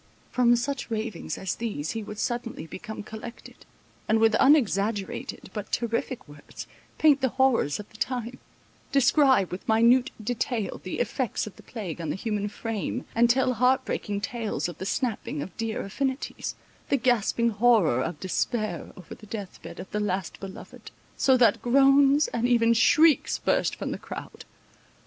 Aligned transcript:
From 0.31 0.55
such 0.55 0.89
ravings 0.89 1.37
as 1.37 1.53
these, 1.53 1.91
he 1.91 2.01
would 2.01 2.17
suddenly 2.17 2.65
become 2.65 3.03
collected, 3.03 3.67
and 4.09 4.17
with 4.17 4.33
unexaggerated 4.39 5.51
but 5.53 5.71
terrific 5.71 6.27
words, 6.27 6.65
paint 6.97 7.21
the 7.21 7.29
horrors 7.37 7.79
of 7.79 7.87
the 7.91 7.97
time; 7.97 8.39
describe 8.91 9.51
with 9.51 9.67
minute 9.69 10.09
detail, 10.19 10.81
the 10.83 10.99
effects 10.99 11.45
of 11.45 11.55
the 11.55 11.61
plague 11.61 12.01
on 12.01 12.09
the 12.09 12.15
human 12.15 12.47
frame, 12.47 13.05
and 13.13 13.29
tell 13.29 13.53
heart 13.53 13.85
breaking 13.85 14.21
tales 14.21 14.67
of 14.67 14.79
the 14.79 14.87
snapping 14.87 15.39
of 15.43 15.55
dear 15.55 15.81
affinities—the 15.83 16.97
gasping 16.97 17.49
horror 17.51 18.01
of 18.01 18.19
despair 18.19 18.91
over 18.97 19.13
the 19.13 19.27
death 19.27 19.61
bed 19.61 19.79
of 19.79 19.91
the 19.91 19.99
last 19.99 20.39
beloved—so 20.39 21.37
that 21.37 21.61
groans 21.61 22.27
and 22.29 22.47
even 22.47 22.73
shrieks 22.73 23.37
burst 23.37 23.75
from 23.75 23.91
the 23.91 23.99
crowd. 23.99 24.45